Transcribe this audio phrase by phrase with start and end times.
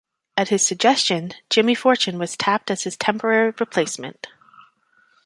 [0.35, 4.29] At his suggestion, Jimmy Fortune was tapped as his temporary replacement.